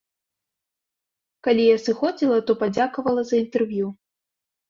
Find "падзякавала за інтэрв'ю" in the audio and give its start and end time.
2.63-3.87